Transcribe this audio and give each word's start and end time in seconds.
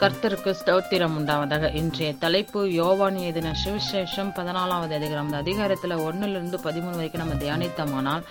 கர்த்தருக்கு 0.00 0.50
ஸ்தோத்திரம் 0.64 1.14
உண்டாவதாக. 1.18 1.74
இன்றைய 1.74 2.14
தலைப்பு 2.18 2.72
யோவான் 2.72 3.16
எதின 3.16 3.52
சிவசேஷம் 3.64 4.30
பதினாலாவது 4.36 4.94
அதிகாரம். 4.98 5.32
அந்த 5.32 5.38
அதிகாரத்துல 5.42 5.96
ஒண்ணுல 6.08 6.60
பதிமூணு 6.66 6.98
வரைக்கும் 6.98 7.22
நம்ம 7.26 7.34
தியானித்தமானால் 7.34 8.22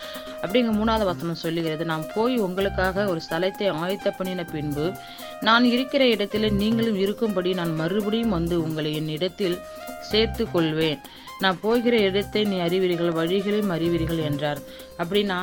அப்படிங்க 0.41 0.71
மூணாவது 0.77 1.03
வசனம் 1.03 1.41
சொல்லுகிறது 1.43 1.85
நாம் 1.85 2.05
போய் 2.13 2.37
உங்களுக்காக 2.37 3.05
ஒரு 3.07 3.21
ஸ்தலத்தை 3.29 3.67
ஆயத்த 3.83 4.13
பண்ணின 4.17 4.43
பின்பு 4.43 4.93
நான் 5.41 5.63
இருக்கிற 5.63 6.07
இடத்தில் 6.07 6.53
நீங்களும் 6.53 6.99
இருக்கும்படி 6.99 7.53
நான் 7.53 7.75
மறுபடியும் 7.75 8.29
வந்து 8.29 8.63
உங்களை 8.63 8.95
என் 8.95 9.07
இடத்தில் 9.07 9.61
சேர்த்து 10.11 10.45
கொள்வேன் 10.51 11.01
நான் 11.43 11.59
போகிற 11.63 11.95
இடத்தை 12.07 12.41
நீ 12.51 12.57
அறிவீர்கள் 12.67 13.17
வழிகளையும் 13.17 13.73
அறிவீர்கள் 13.75 14.21
என்றார். 14.29 14.61
அப்படின்னா 15.01 15.37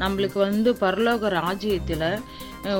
நம்மளுக்கு 0.00 0.38
வந்து 0.48 0.70
பரலோக 0.80 1.28
ராஜ்யத்தில் 1.40 2.08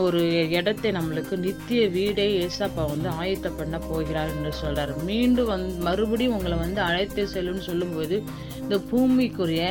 ஒரு 0.07 0.21
இடத்தை 0.59 0.91
நம்மளுக்கு 0.97 1.35
நித்திய 1.45 1.83
வீடே 1.97 2.27
ஏசப்பா 2.47 2.85
வந்து 2.93 3.09
ஆயத்தம் 3.21 3.59
பண்ண 3.59 3.77
போகிறார் 3.79 4.33
என்று 4.37 4.53
சொல்றார். 4.63 4.93
மீண்டும் 5.11 5.51
வந் 5.53 5.67
மறுபடியும் 5.89 6.37
உங்களை 6.39 6.59
வந்து 6.65 6.81
அழைத்து 6.89 7.25
செல்லும்னு 7.35 7.69
சொல்லும்போது 7.71 8.19
இந்த 8.63 8.79
பூமிக்குரிய 8.91 9.65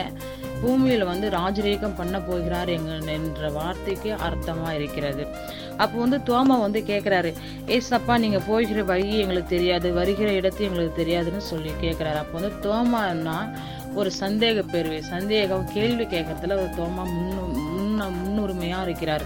பூமியில் 0.62 1.10
வந்து 1.10 1.28
ராஜரீகம் 1.30 1.98
பண்ண 1.98 2.18
போகிறார் 2.28 2.70
எங்க 2.76 2.92
என்ற 3.16 3.50
வார்த்தைக்கு 3.58 4.12
அர்த்தமாக 4.28 4.78
இருக்கிறது. 4.78 5.24
அப்போ 5.84 5.96
வந்து 6.04 6.18
தோமா 6.30 6.56
வந்து 6.66 6.80
கேட்குறாரு 6.92 7.32
ஏசப்பா 7.78 8.14
நீங்கள் 8.24 8.46
போகிற 8.48 8.84
வழி 8.92 9.10
எங்களுக்கு 9.24 9.54
தெரியாது 9.56 9.88
வருகிற 10.00 10.30
இடத்து 10.40 10.62
எங்களுக்கு 10.68 11.00
தெரியாதுன்னு 11.02 11.45
சொல்லி 11.52 11.72
கேட்குறாரு 11.82 12.20
அப்போ 12.24 12.36
வந்து 12.40 12.54
தோமான்னா 12.66 13.38
ஒரு 14.00 14.10
சந்தேக 14.20 14.64
பேர்வை 14.74 15.00
சந்தேகம் 15.14 15.68
கேள்வி 15.74 16.06
கேட்கறதுல 16.06 16.58
ஒரு 16.64 16.72
தோமா 16.80 17.04
முன்னு 17.16 17.44
முன்ன 17.58 18.08
முன்னுரிமையாக 18.16 18.86
இருக்கிறார். 18.88 19.24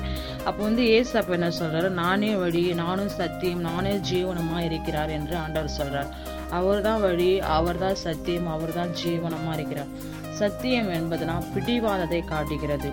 அப்போ 0.48 0.60
வந்து 0.64 0.84
ஏசப்பா 0.98 1.34
என்ன 1.38 1.50
சொல்கிறாரு 1.60 1.90
நானே 2.02 2.30
வழி 2.36 2.62
நானும் 2.74 3.12
சத்தியம் 3.20 3.66
நானே 3.70 3.94
ஜீவனமாக 4.10 4.68
இருக்கிறார் 4.70 5.12
என்று 5.18 5.36
ஆண்டவர் 5.44 6.14
அவர் 6.58 6.82
தான் 6.82 7.02
வழி 7.02 7.32
அவர்தான் 7.58 7.98
சத்தியம் 8.04 8.48
அவர் 8.48 8.74
தான் 8.74 8.94
ஜீவனமாக 9.02 9.56
இருக்கிறார். 9.58 9.92
சத்தியம் 10.40 10.90
என்பதுனா 10.90 11.36
பிடிவாதத்தை 11.54 12.22
காட்டுகிறது. 12.34 12.92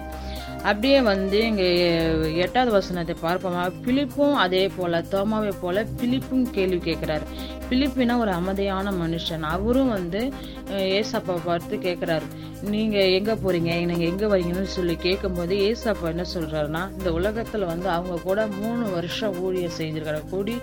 அப்படியே 0.69 0.99
வந்து 1.09 1.39
இங்கே 1.47 1.69
எட்டாவது 2.37 2.73
வசனத்தை 2.73 3.15
பார்ப்போமா? 3.23 3.65
பிலிப்பும் 3.85 4.37
அதே 4.45 4.63
போல 4.77 5.03
தோமாவை 5.11 5.53
போல 5.61 5.85
பிலிப்பும் 6.01 6.47
கேள்வி 6.51 6.79
கேட்குறாரு. 6.89 7.27
பிலிப்பினா 7.71 8.15
ஒரு 8.19 8.33
அமைதியான 8.39 8.93
மனுஷன். 9.03 9.45
அவரும் 9.55 9.89
வந்து 9.89 10.21
ஏசப்பா 11.01 11.37
பார்த்து 11.45 11.77
கேட்குறாரு. 11.77 12.27
நீங்க 12.75 12.99
எங்க 13.19 13.33
போறீங்க? 13.35 13.73
நீங்க 13.91 14.05
எங்க 14.11 14.27
வரீங்கன்னு 14.27 14.75
சொல்லி 14.77 14.97
கேட்கும்போது 14.97 15.57
ஏசப்பா 15.71 16.09
என்ன 16.13 16.25
சொல்றாருன்னா 16.35 16.83
இந்த 16.99 17.11
உலகத்துல 17.19 17.67
வந்து 17.73 17.89
அவங்க 17.89 18.17
கூட 18.29 18.47
மூணு 18.61 18.85
வருஷம் 18.91 19.37
ஊழியம் 19.43 19.79
செஞ்சிருக்காரு 19.79 20.23
கூடி 20.31 20.57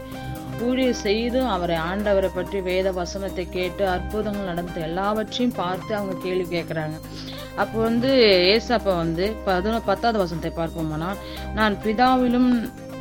ஊழியம் 0.62 1.02
செய்தும் 1.08 1.48
அவரை 1.48 1.76
ஆண்டவரை 1.76 2.30
பற்றி 2.36 2.62
வேத 2.62 2.92
வசனத்தை 2.92 3.50
கேட்டு 3.50 3.88
அற்புதங்கள் 3.88 4.46
நடந்த 4.46 4.80
எல்லாவற்றையும் 4.82 5.56
பார்த்து 5.56 5.96
அவங்க 5.96 6.16
கேள்வி 6.24 6.58
கேட்குறாங்க. 6.58 6.98
அப்போ 7.56 7.80
வந்து 7.80 8.12
ஏசப்பா 8.54 8.94
வந்து 8.96 9.36
பதினொ 9.46 9.80
பத்தாவது 9.86 10.18
வசனத்தை 10.18 10.52
பார்ப்போம்னா 10.58 11.10
நான் 11.54 11.76
பிதாவிலும் 11.84 12.50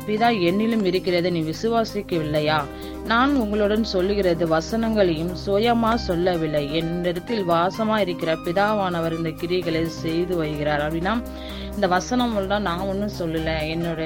பிதா 0.07 0.29
என்னிலும் 0.49 0.85
இருக்கிறது 0.85 1.31
நீ 1.31 1.41
விசுவாசிக்கவில்லையா? 1.41 2.57
நான் 3.05 3.35
உங்களுடன் 3.35 3.83
சொல்லுகிறது 3.83 4.47
வசனங்களையும் 4.47 5.33
சுயமா 5.45 5.93
சொல்லவில்லை. 5.93 6.75
என்னிடத்தில் 6.75 7.45
வாசமா 7.49 7.97
இருக்கிற 7.97 8.35
பிதாவானவர் 8.45 9.17
இந்த 9.17 9.29
கிரிகளை 9.41 9.83
செய்து 9.85 10.35
வருகிறார் 10.35 10.81
அப்படின்னா 10.81 11.15
இந்த 11.75 11.87
வசனம் 11.87 12.47
நான் 12.47 12.87
ஒன்றும் 12.91 13.17
சொல்லலை. 13.19 13.55
என்னோட 13.75 14.01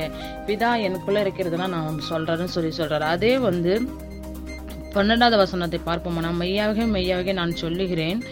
பிதா 0.47 0.69
எனக்குள்ளே 0.87 1.21
இருக்கிறதுனா 1.25 1.67
நான் 1.67 2.01
சொல்கிறேன்னு 2.09 2.53
சொல்லி 2.55 2.71
சொல்கிறார் 2.71 3.01
அதே 3.01 3.37
வந்து 3.37 3.73
பன்னெண்டாவது 4.93 5.37
வசனத்தை 5.37 5.79
பார்ப்போம்? 5.83 6.19
நான் 6.19 6.35
மெய்யாகவே 6.35 6.85
மெய்யாகவே 6.85 7.33
நான் 7.33 7.61
சொல்லுகிறேன். 7.63 8.23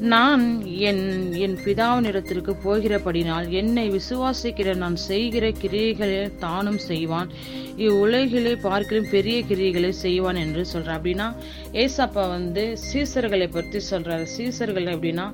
நான் 0.00 0.42
என் 0.88 1.06
என் 1.44 1.56
பிதாவினிடத்திற்கு 1.64 2.52
போகிறபடினால் 2.64 3.46
என்னை 3.60 3.84
விசுவாசிக்கிற 3.90 4.74
நான் 4.82 4.96
செய்கிற 5.06 5.46
கிரியைகளை 5.62 6.18
தானும் 6.38 6.78
செய்வான். 6.90 7.30
இவ்வுலகிலே 7.86 8.52
பார்க்கலும் 8.66 9.08
பெரிய 9.14 9.38
கிரியைகளை 9.48 9.90
செய்வான் 10.04 10.38
என்று 10.42 10.62
சொல்றான் 10.72 10.98
அப்படின்னா 10.98 11.26
ஏசப்பா 11.82 12.24
வந்து 12.28 12.64
சீசர்களை 12.84 13.48
பற்றி 13.56 13.80
சொல்றாரு. 13.90 14.24
சீசர்கள் 14.36 14.86
அப்படின்னா 14.94 15.26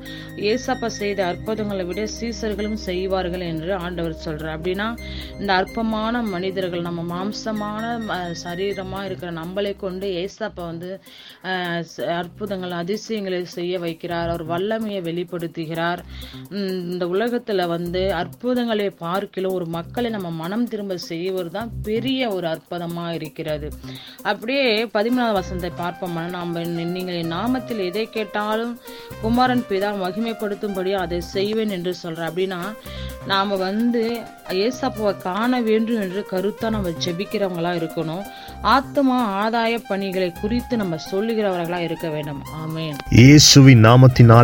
ஏசப்பா 0.52 0.90
செய்த 1.00 1.20
அற்புதங்களை 1.26 1.84
விட 1.90 2.06
சீசர்களும் 2.16 2.78
செய்வார்கள் 2.88 3.44
என்று 3.50 3.70
ஆண்டவர் 3.74 4.16
சொல்கிறார் 4.24 4.56
அப்படின்னா 4.58 4.88
இந்த 5.40 5.52
அற்பமான 5.52 6.22
மனிதர்கள் 6.34 6.86
நம்ம 6.88 7.04
மாம்சமான 7.14 7.84
சரீரமா 8.44 9.02
இருக்கிற 9.04 9.32
நம்மளை 9.42 9.74
கொண்டு 9.76 10.08
ஏசப்பா 10.24 10.64
வந்து 10.72 10.90
அற்புதங்கள் 12.20 12.74
அதிசயங்களை 12.82 13.44
செய்ய 13.58 13.78
வைக்கிறார். 13.86 14.28
அவர் 14.28 14.52
வல்லமையை 14.54 15.00
வெளிப்படுத்துகிறார். 15.08 16.02
இந்த 16.92 17.04
உலகத்துல 17.14 17.66
வந்து 17.74 18.02
அற்புதங்களை 18.20 18.88
பார்க்கலும் 19.04 19.56
ஒரு 19.58 19.68
மக்களை 19.76 20.10
நம்ம 20.16 20.28
மனம் 20.42 20.68
திரும்ப 20.72 20.98
செய்வது 21.10 21.52
தான் 21.58 21.72
பெரிய 21.88 22.30
ஒரு 22.36 22.46
அற்புதமா 22.54 23.06
இருக்கிறது. 23.18 23.68
அப்படியே 24.30 24.66
பதிமூணாவது 24.96 25.38
வசந்தை 25.40 25.70
பார்ப்போம்னா 25.82 26.24
நாம் 26.36 26.52
நீங்கள் 26.96 27.18
என் 27.22 27.34
நாமத்தில் 27.38 27.86
எதை 27.88 28.06
கேட்டாலும் 28.16 28.74
குமாரன் 29.24 29.66
பிதா 29.70 29.90
மகிமைப்படுத்தும்படி 30.04 30.92
அதை 31.04 31.18
செய்வேன் 31.34 31.74
என்று 31.78 31.92
சொல்ற 32.02 32.22
அப்படின்னா 32.30 32.60
நாம 33.30 33.56
வந்து 33.66 34.02
ஏசப்பாவை 34.64 35.12
காண 35.26 35.60
வேண்டும் 35.68 36.00
என்று 36.04 36.22
கருத்தா 36.32 36.66
நம்ம 36.74 36.90
ஜெபிக்கிறவங்களா 37.04 37.70
இருக்கணும். 37.78 38.24
ஆத்மா 38.74 39.16
ஆதாய 39.42 39.74
பணிகளை 39.88 40.28
குறித்து 40.40 40.74
நம்ம 40.82 40.98
சொல்லுகிறவர்களா 41.10 41.78
இருக்க 41.86 42.08
வேண்டும். 42.14 42.42
ஆமேன். 42.62 42.96
இயேசுவின் 43.20 43.82
நாமத்தினால் 43.86 44.43